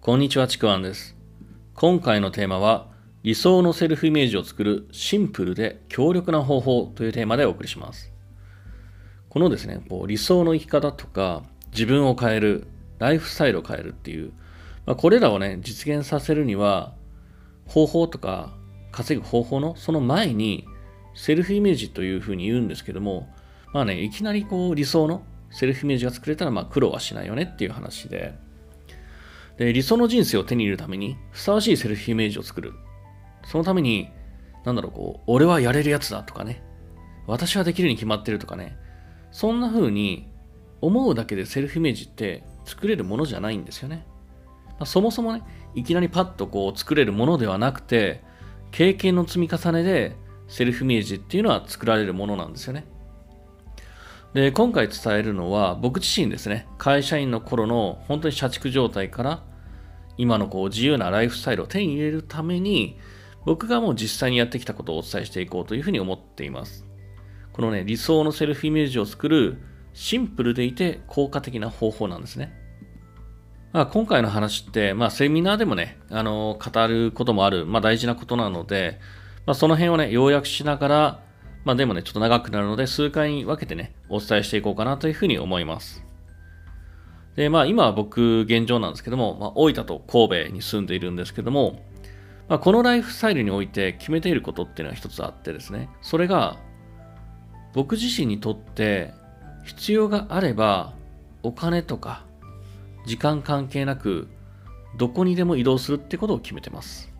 [0.00, 1.16] こんにちは、ちくわんです。
[1.74, 2.88] 今回のテーマは、
[3.22, 8.12] 理想のセルフイメージを作るシンプルで強力な方法というテーマでお送りします。
[9.28, 12.66] このですね、こう理想の生き方とか、自分を変える、
[12.98, 14.32] ライフスタイルを変えるっていう、
[14.86, 16.94] まあ、これらをね、実現させるには、
[17.66, 18.52] 方法とか
[18.90, 20.66] 稼ぐ方法のその前に、
[21.14, 23.28] セルフイメージというふうに言うんですけども、
[23.72, 25.22] まあね、いきなりこう理想の
[25.52, 28.34] セルフイメージが作れたら、まあ苦労はしないよねっていう話で、
[29.58, 32.72] で、理想の人生を手に入れるために、ふさわしいセルフイメージを作る。
[33.44, 34.08] そのために、
[34.64, 36.62] なんだろう、こう、俺はやれるやつだとかね、
[37.26, 38.76] 私はできるに決まってるとかね、
[39.30, 40.28] そんな風に
[40.80, 44.06] 思うだけでセルフイメージって作れるものじゃないんですよね。
[44.70, 45.42] まあ、そもそもね、
[45.74, 48.22] いきなりパッとこう作れるものではなくて、
[48.70, 50.16] 経験の積み重ねで
[50.48, 52.84] セルフイメージっていうのは作られるものなんですよね。
[54.34, 59.42] で、今回伝えるのは僕自身ですね、会社員の頃の本当に社畜状態から
[60.16, 62.98] 今のこう自由なライフスタイルを手に入れるために
[63.44, 66.86] 僕がもう実際にやってきたことをお伝えしていこうというふうに思っています。
[67.52, 69.58] このね、理想のセルフイメージを作る
[69.92, 72.54] シンプルでいて効果的な方法なんですね。
[73.72, 79.00] まあ、今回の話って、まあ、セミナーでもね、あの、語ることもある、まあ、大事なことなので、
[79.46, 81.20] まあ、その辺をね、要約しながら、
[81.64, 86.04] まあでもね、ちょっと長くなるので、数回に分けてね、お伝えしていこうかなというふうに思います。
[87.36, 91.80] で、まあ今は僕、現状なんですけども、まあ、大分と神戸に住んでいるんですけども、
[92.48, 96.58] まあ、このライフスタイルにおいて決めていることっていうのは一つあってですね、それが、
[97.72, 99.14] 僕自身にとって
[99.64, 100.92] 必要があれば、
[101.42, 102.24] お金とか、
[103.06, 104.28] 時間関係なく、
[104.98, 107.10] どこにでも移動するってことを決めてます。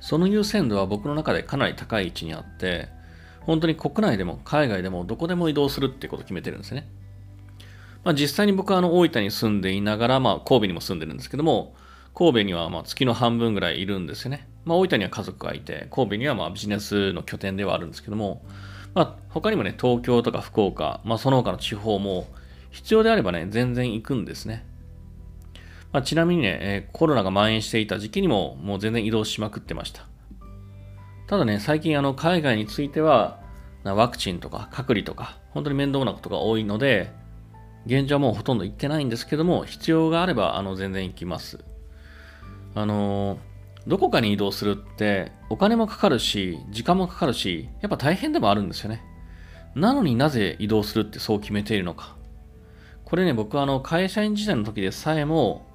[0.00, 2.88] その優先度は僕の中でかなり高い位置にあって、
[3.44, 6.88] 本当に国内でも海外でもどこでも移動するってことを決めてるんですね。
[8.04, 11.74] まあ、実際に僕はあの大分に住んでいながら、まあ、神戸にも住んでるんですけども、
[12.14, 14.48] 神戸にはまあ月の半分ぐらいいるんですよね。
[14.64, 18.42] まあ、大分には家族がいて、神戸にはまあビジネスの拠点ではあるんですけども、
[18.94, 22.26] まあ、他にもね、東京とか福岡、まあ、その他の地方も
[22.70, 24.66] 必要であればね、全然行くんですね。
[25.92, 30.06] まあ、ちなみにね、コロナが蔓延していた時期にももう全然移動しまくってました。
[31.32, 33.40] ただね、最近あの海外については、
[33.84, 37.10] ワクチンとか隔離とか、本当に面倒なことが多いので、
[37.86, 41.64] 現状はもうほとんど行ってないんですけども、必要があればあの全然行きます。
[42.74, 43.38] あの
[43.86, 49.02] どこかに移動するってお金もかかるし、時間もかかるし、やっぱ大変でもあるんですよね。
[49.74, 52.14] なのになぜ移動するってそう決めているのか。
[53.06, 55.66] これね、僕はあの会社員時代の時でさえも、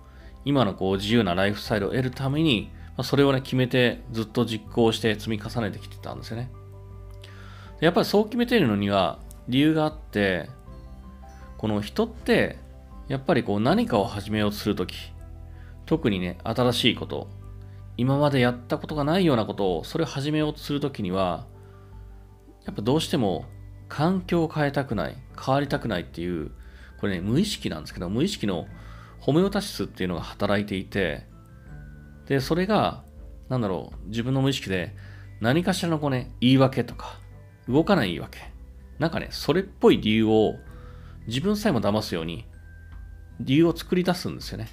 [0.45, 6.51] 今のこう自由なライフスタイルを得るために、ま、それをね、決めてずっと実行して積み重ねてきてたんですよね。
[7.79, 10.49] やっぱりそう決めているのには理由があって、
[11.57, 12.57] この人って、
[13.07, 14.95] やっぱりこう何かを始めようとするとき、
[15.85, 17.29] 特にね、新しいこと、
[17.95, 21.45] 今までやったことがないようなことを、それを始めようとするときには、
[22.65, 23.45] やっぱどうしても
[23.87, 26.51] 環境を変えたくない、変わりたくないっていう、
[26.99, 28.67] これね、無意識なんですけど、無意識の
[29.19, 31.25] ホメオタシスっていうのが働いていて、
[32.27, 33.03] で、それが、
[33.49, 34.93] なんだろう、自分の無意識で
[35.39, 37.19] 何かしらのこうね、言い訳とか、
[37.67, 38.39] 動かない言い訳。
[38.99, 40.55] なんかね、それっぽい理由を
[41.27, 42.45] 自分さえも騙すように、
[43.39, 44.67] 理由を作り出すんですよね。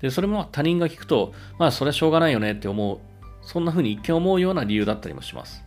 [0.00, 2.98] で、それも他人が聞くと、まあそれはしょうがないよねって思う、
[3.42, 5.64] そんな風に一見思うような理由だったりもします。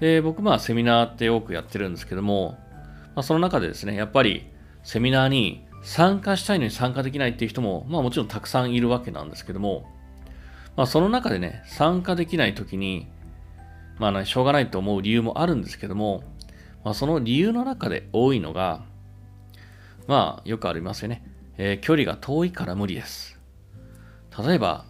[0.00, 2.58] で、僕まあセミナーって多くやってるんですけども、
[3.14, 4.50] まあその中でですね、やっぱり
[4.82, 9.84] セミナーに参加したいのに参加できないっていう人も、まあもちろんたくさんいるわけなんですけども、
[10.76, 13.08] まあその中でね、参加できない時に、
[13.98, 16.22] まあね、しょうがないと思う理由もあるんですけども、
[16.84, 18.84] まあその理由の中で多いのが、
[20.06, 21.24] まあよくありますよね。
[21.58, 23.38] えー、距離が遠いから無理です。
[24.38, 24.86] 例えば、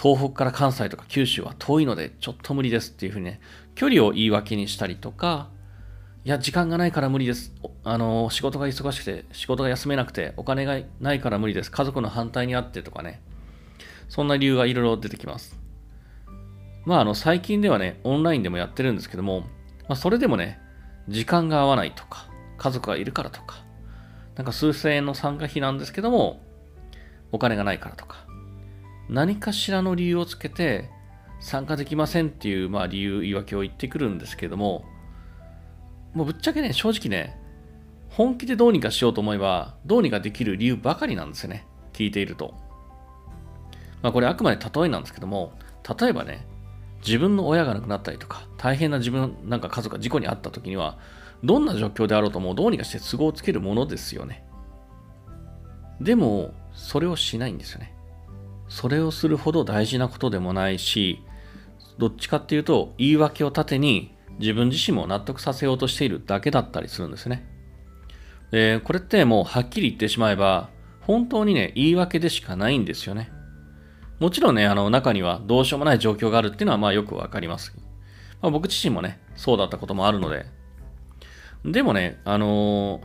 [0.00, 3.40] 東北から関西とか九州は遠いのでちょっと無理ですっていうふうにね、
[3.74, 5.48] 距離を言い訳にしたりとか、
[6.28, 7.54] いや、時間がないから無理です。
[7.84, 11.70] あの、仕事が忙しくて、仕事が休めなくて、お金がないから無理です。
[11.70, 13.22] 家族の反対にあってとかね。
[14.10, 15.58] そんな理由がいろいろ出てきます。
[16.84, 19.40] まあ、あの、最近ではね、オンラインでもやってるんですけども、
[19.88, 20.60] まあ、それでもね、
[21.08, 22.28] 時間が合わないとか、
[22.58, 23.64] 家族がいるからとか、
[24.36, 26.42] なんか数千円の参加費なんですけども、
[27.32, 28.26] お金がないからとか、
[29.08, 30.90] 何かしらの理由をつけて、
[31.40, 34.84] 参加できませんっていう、まあ、理由、言い訳を言ってくるんですけども、
[36.14, 37.38] もうぶっちゃけね、正直ね、
[38.10, 41.66] 本気でどうにかしようと思えば、どうにかできる理由ばかりなんですよね。
[41.92, 42.54] 聞いていると。
[44.02, 45.52] まあこれあくまで例えなんですけども、
[45.98, 46.46] 例えばね、
[47.06, 50.98] 自分の親が亡くなったりとか、大変な自分なんか家族が事故に遭った時には、
[51.44, 54.44] どんな状況であろうともどうにかして都合をつけるものですよね。
[56.00, 57.94] でも、それをしないんですよね。
[58.68, 61.22] それをするほど大事なことでもないし、
[61.98, 67.44] どっちかっていうと、言い訳を盾に自分自身も納得させようとしているだけだったりするんですね。
[68.50, 70.70] で、これってもうはっきり言ってしまえば、
[71.00, 73.30] 本当にね、言い訳でしかないんですよね。
[74.20, 77.74] もちろんね、あの中にはどうしようもない状況があるっていうのはまあよくわかります。
[78.40, 80.46] まあ、僕自身もね、そうだったこともあるので。
[81.64, 83.02] でもね、あのー、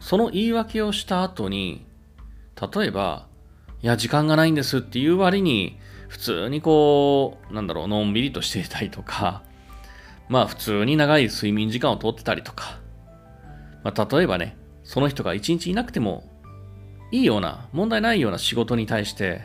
[0.00, 1.86] その言い訳をした後に、
[2.74, 3.26] 例えば、
[3.82, 5.78] いや、時間がないんですっていう割に、
[6.08, 9.42] 普通にこう、なんだろう、のんびりとしていたりとか、
[10.28, 12.78] まあ普通に長い睡眠時間をとってたりとか、
[13.82, 16.24] まあ例えばね、その人が一日いなくても
[17.10, 19.42] いいような、問題ないような仕事に対して、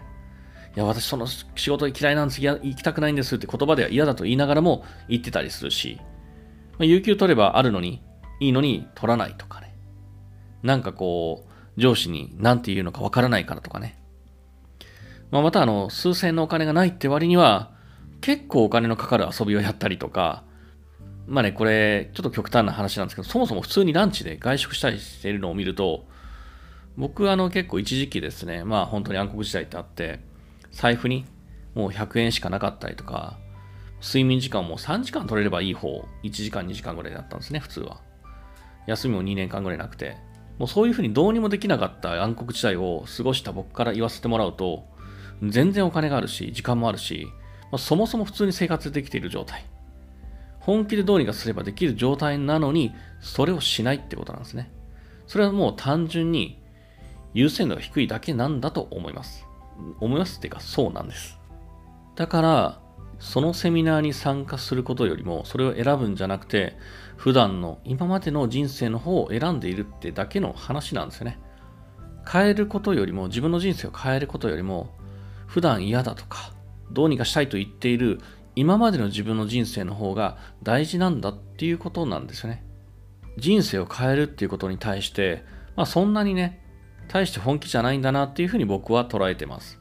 [0.76, 6.00] いや、私その仕事嫌いなんです、行きたくないんですって言葉では嫌だと言いながらも言ってたりするし、
[6.74, 8.02] まあ、有給取ればあるのに、
[8.40, 9.76] いいのに取らないとかね。
[10.64, 14.02] なんかこう、上司に何て言うのかわからないからとかね。
[15.32, 17.72] まあ、またあの、数千のお金がないって割には、
[18.22, 20.44] 結構お金のかかる遊びをやったりとか、
[21.30, 26.06] まあね、これ、ちょっと極端な話なんですけど、そもそも普通にランチで外食したりしているのを見ると、
[26.98, 30.20] 僕あの結構一時期ですね、まあ本当に暗黒時代ってあって、
[30.72, 31.26] 財布に
[31.76, 33.38] もう100円しかなかったりとか、
[34.02, 38.02] 睡眠時間も3時間取れればいい方、1時間2時間ぐらいだったんですね、普通は。
[38.88, 40.18] 休みも2年間ぐらいなくて、
[40.58, 44.84] もうそういうふうにどうにもできなかった暗黒時代を過ごした僕から言わせてもらうと、
[45.44, 47.28] 全然お金があるし、時間もあるし、
[47.72, 49.64] まあ、そもそも普通に生活できている状態。
[50.70, 54.72] 本気でどうにかすればできる状態なのに、それをしないってことなんですね。
[55.26, 56.62] それはもう単純に
[57.34, 59.48] 優先度が低いだけなんだと思います。
[60.00, 61.40] 思いますっていうか、そうなんです。
[62.16, 62.82] だから、
[63.18, 66.78] そのセミナーに参加することよりも、それを選ぶんじゃなくて、
[67.18, 71.40] 普段の今までの人生の方を選んでいるってだけの話なんですよね。
[72.32, 74.92] 変えることよりも、自分の人生を変えることよりも、
[75.48, 76.54] 普段嫌だとか、
[76.92, 78.20] どうにかしたいと言っている
[78.60, 82.62] 今までの自分の人生の方が大事なんだっていうことなんですよね。
[83.38, 85.46] 人生を変えるっていうことに対して、
[85.78, 86.62] まあそんなにね、
[87.08, 89.80] 大して本気じゃないんだなっていうふうに僕は捉えてます。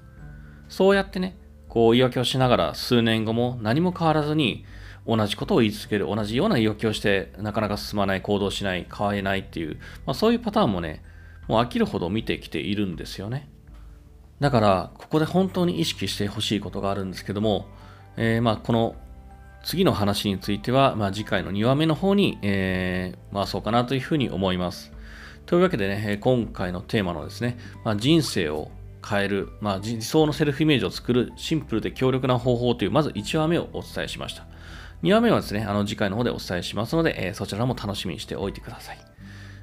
[0.69, 1.37] そうやってね、
[1.69, 4.65] こう言い訳をしながら数年後も何も変わらずに
[5.09, 11.03] 同じことを言い続ける、同じような言い訳をしてなかなか進まない、行動しない、変われないっていう、まあ、そういうパターンもね、
[11.49, 13.49] もう飽きるほど見てきているんですよね。
[14.39, 17.67] だから、ここで本当に意識してほしいことがあるんですけども、
[18.19, 18.97] えー、まあこの
[19.63, 24.93] 次の話については、まあ、次回の2話目の方に、えー、回そうかなというふうに思います。
[25.47, 28.71] というわけでね、今回のテーマのですね、まあ、人生を
[29.07, 34.47] 変える、まあ、理想のセルフイメージを作るシンプルで強力な方法という、まず1話目をお伝えしました。
[35.03, 39.08] 2話目はですね、あの次回の方でお伝えしますので、えー、そちらも楽しみにしておいてください。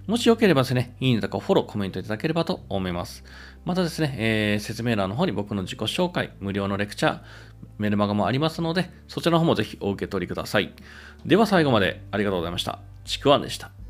[0.08, 3.24] もしよければですね、いいねとかフォロー、コメントいただければと思います。
[3.66, 7.22] またですね、えー、説明欄の方に僕の自己紹介、無料のレクチャー、
[7.80, 10.74] メルマガもありますので、そちらの方もぜひお受け取りください。
[11.26, 12.80] では最後までありがとうございました。
[13.04, 13.85] ちくわんでした。